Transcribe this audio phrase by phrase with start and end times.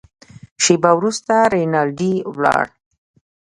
[0.63, 2.65] شېبه وروسته رینالډي ولاړ.